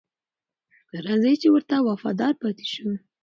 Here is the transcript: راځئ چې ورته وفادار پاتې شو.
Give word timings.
راځئ 1.05 1.33
چې 1.41 1.47
ورته 1.51 1.75
وفادار 1.87 2.33
پاتې 2.41 2.65
شو. 2.73 2.89